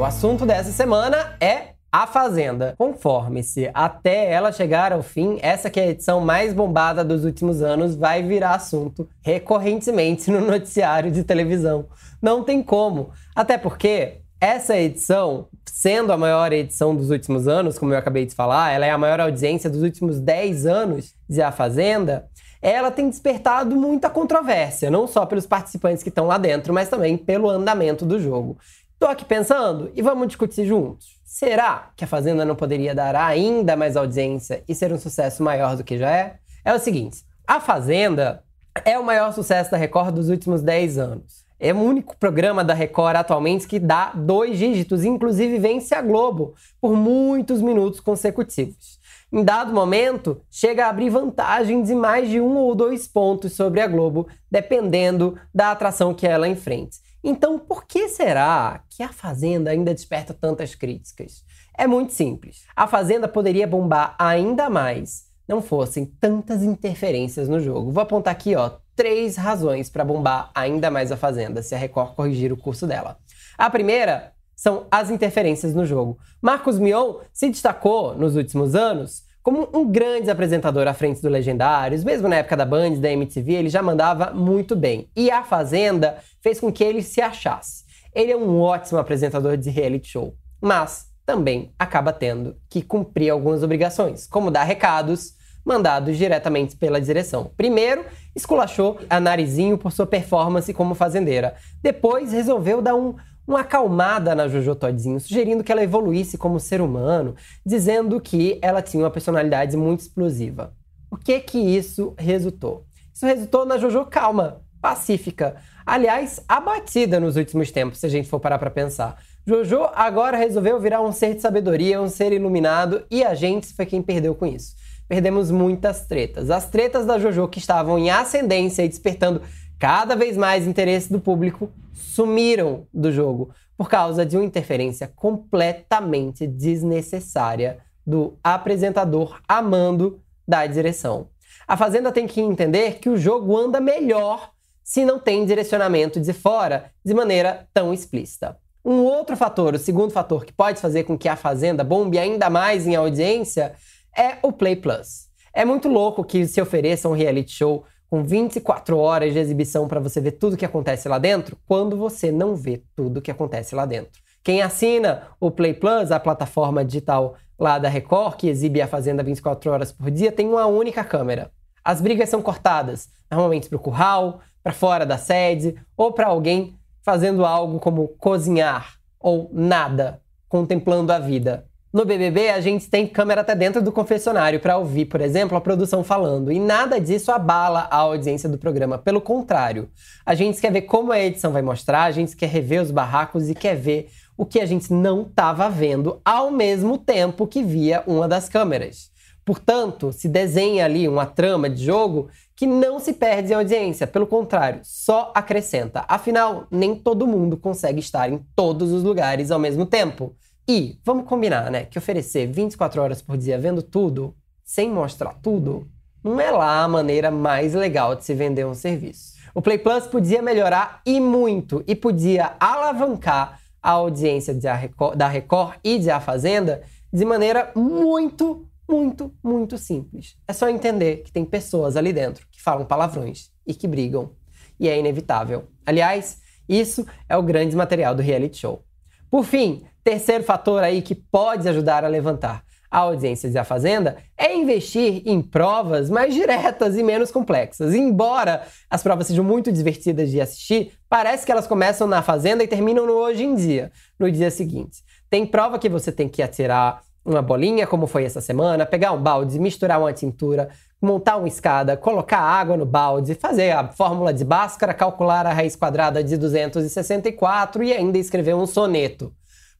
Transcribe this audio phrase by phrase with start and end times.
[0.00, 2.74] O assunto dessa semana é a Fazenda.
[2.78, 7.60] Conforme-se até ela chegar ao fim, essa que é a edição mais bombada dos últimos
[7.60, 11.84] anos vai virar assunto recorrentemente no noticiário de televisão.
[12.22, 13.10] Não tem como.
[13.36, 18.34] Até porque essa edição, sendo a maior edição dos últimos anos, como eu acabei de
[18.34, 22.26] falar, ela é a maior audiência dos últimos 10 anos de A Fazenda,
[22.62, 27.18] ela tem despertado muita controvérsia, não só pelos participantes que estão lá dentro, mas também
[27.18, 28.56] pelo andamento do jogo.
[29.00, 31.18] Tô aqui pensando e vamos discutir juntos.
[31.24, 35.74] Será que a Fazenda não poderia dar ainda mais audiência e ser um sucesso maior
[35.74, 36.36] do que já é?
[36.62, 38.44] É o seguinte: a Fazenda
[38.84, 41.46] é o maior sucesso da Record dos últimos 10 anos.
[41.58, 46.52] É o único programa da Record atualmente que dá dois dígitos, inclusive vence a Globo
[46.78, 49.00] por muitos minutos consecutivos.
[49.32, 53.80] Em dado momento, chega a abrir vantagem de mais de um ou dois pontos sobre
[53.80, 56.98] a Globo, dependendo da atração que ela enfrente.
[57.22, 61.44] Então, por que será que a Fazenda ainda desperta tantas críticas?
[61.76, 62.64] É muito simples.
[62.74, 67.90] A Fazenda poderia bombar ainda mais não fossem tantas interferências no jogo.
[67.90, 72.14] Vou apontar aqui, ó, três razões para bombar ainda mais a Fazenda, se a Record
[72.14, 73.18] corrigir o curso dela.
[73.58, 76.18] A primeira são as interferências no jogo.
[76.40, 82.04] Marcos Mion se destacou nos últimos anos como um grande apresentador à frente do Legendários,
[82.04, 85.08] mesmo na época da Band, da MTV, ele já mandava muito bem.
[85.16, 87.84] E a Fazenda fez com que ele se achasse.
[88.14, 93.62] Ele é um ótimo apresentador de reality show, mas também acaba tendo que cumprir algumas
[93.62, 97.52] obrigações, como dar recados mandados diretamente pela direção.
[97.56, 101.54] Primeiro, esculachou a Narizinho por sua performance como fazendeira.
[101.82, 103.14] Depois, resolveu dar um
[103.50, 107.34] uma acalmada na Jojo Todinho, sugerindo que ela evoluísse como ser humano,
[107.66, 110.72] dizendo que ela tinha uma personalidade muito explosiva.
[111.10, 112.84] O que que isso resultou?
[113.12, 118.38] Isso resultou na Jojo calma, pacífica, aliás, abatida nos últimos tempos, se a gente for
[118.38, 119.20] parar para pensar.
[119.44, 123.84] Jojo agora resolveu virar um ser de sabedoria, um ser iluminado, e a gente foi
[123.84, 124.76] quem perdeu com isso.
[125.08, 126.50] Perdemos muitas tretas.
[126.50, 129.42] As tretas da Jojo que estavam em ascendência e despertando
[129.80, 136.46] cada vez mais interesse do público sumiram do jogo por causa de uma interferência completamente
[136.46, 141.28] desnecessária do apresentador amando da direção.
[141.66, 144.50] A Fazenda tem que entender que o jogo anda melhor
[144.84, 148.58] se não tem direcionamento de fora de maneira tão explícita.
[148.84, 152.50] Um outro fator, o segundo fator que pode fazer com que a Fazenda bombe ainda
[152.50, 153.72] mais em audiência
[154.14, 155.30] é o Play Plus.
[155.54, 160.00] É muito louco que se ofereça um reality show com 24 horas de exibição para
[160.00, 163.86] você ver tudo que acontece lá dentro, quando você não vê tudo que acontece lá
[163.86, 164.20] dentro.
[164.42, 169.22] Quem assina o Play Plus, a plataforma digital lá da Record, que exibe a Fazenda
[169.22, 171.52] 24 horas por dia, tem uma única câmera.
[171.84, 176.74] As brigas são cortadas, normalmente para o curral, para fora da sede ou para alguém
[177.02, 181.69] fazendo algo como cozinhar ou nada, contemplando a vida.
[181.92, 185.60] No BBB, a gente tem câmera até dentro do confessionário para ouvir, por exemplo, a
[185.60, 186.52] produção falando.
[186.52, 188.96] E nada disso abala a audiência do programa.
[188.96, 189.90] Pelo contrário,
[190.24, 193.50] a gente quer ver como a edição vai mostrar, a gente quer rever os barracos
[193.50, 194.08] e quer ver
[194.38, 199.10] o que a gente não estava vendo ao mesmo tempo que via uma das câmeras.
[199.44, 204.28] Portanto, se desenha ali uma trama de jogo que não se perde em audiência, pelo
[204.28, 206.04] contrário, só acrescenta.
[206.06, 210.36] Afinal, nem todo mundo consegue estar em todos os lugares ao mesmo tempo.
[210.72, 211.84] E vamos combinar, né?
[211.84, 215.90] Que oferecer 24 horas por dia vendo tudo, sem mostrar tudo,
[216.22, 219.34] não é lá a maneira mais legal de se vender um serviço.
[219.52, 225.74] O Play Plus podia melhorar e muito, e podia alavancar a audiência Record, da Record
[225.82, 226.82] e de A Fazenda
[227.12, 230.36] de maneira muito, muito, muito simples.
[230.46, 234.36] É só entender que tem pessoas ali dentro que falam palavrões e que brigam.
[234.78, 235.64] E é inevitável.
[235.84, 236.38] Aliás,
[236.68, 238.84] isso é o grande material do reality show.
[239.30, 244.16] Por fim, terceiro fator aí que pode ajudar a levantar a audiência de A Fazenda
[244.36, 247.94] é investir em provas mais diretas e menos complexas.
[247.94, 252.68] embora as provas sejam muito divertidas de assistir, parece que elas começam na Fazenda e
[252.68, 255.02] terminam no hoje em dia, no dia seguinte.
[255.28, 259.22] Tem prova que você tem que atirar uma bolinha, como foi essa semana, pegar um
[259.22, 260.68] balde, misturar uma tintura,
[261.00, 265.74] montar uma escada, colocar água no balde, fazer a fórmula de Bhaskara, calcular a raiz
[265.74, 269.32] quadrada de 264 e ainda escrever um soneto.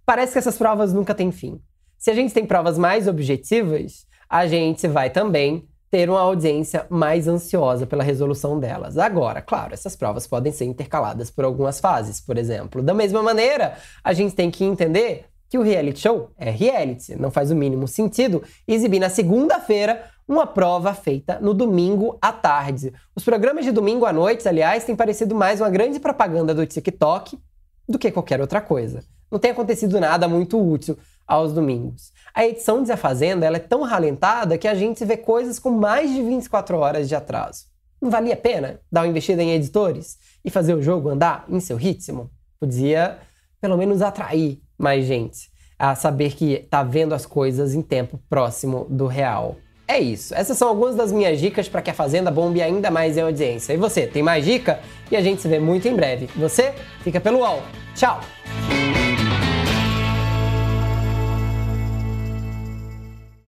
[0.06, 1.60] Parece que essas provas nunca têm fim.
[1.98, 7.26] Se a gente tem provas mais objetivas, a gente vai também ter uma audiência mais
[7.26, 8.96] ansiosa pela resolução delas.
[8.96, 12.80] Agora, claro, essas provas podem ser intercaladas por algumas fases, por exemplo.
[12.80, 17.16] Da mesma maneira, a gente tem que entender que o reality show é reality.
[17.16, 22.94] Não faz o mínimo sentido exibir na segunda-feira uma prova feita no domingo à tarde.
[23.16, 27.36] Os programas de domingo à noite, aliás, têm parecido mais uma grande propaganda do TikTok
[27.88, 29.02] do que qualquer outra coisa.
[29.28, 32.12] não tem acontecido nada muito útil aos domingos.
[32.32, 36.10] A edição de A Fazenda é tão ralentada que a gente vê coisas com mais
[36.10, 37.64] de 24 horas de atraso.
[38.00, 41.58] Não valia a pena dar uma investida em editores e fazer o jogo andar em
[41.58, 42.30] seu ritmo?
[42.58, 43.18] Podia,
[43.60, 48.86] pelo menos, atrair mais gente a saber que tá vendo as coisas em tempo próximo
[48.90, 49.56] do real.
[49.88, 50.34] É isso.
[50.34, 53.72] Essas são algumas das minhas dicas para que a Fazenda bombe ainda mais em audiência.
[53.72, 54.78] E você, tem mais dica?
[55.10, 56.28] E a gente se vê muito em breve.
[56.36, 57.62] Você fica pelo UOL.
[57.96, 58.20] Tchau!